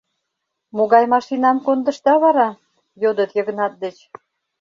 [0.75, 2.49] —Могай машинам кондышда вара?—
[3.01, 3.97] йодыт Йыгнат деч.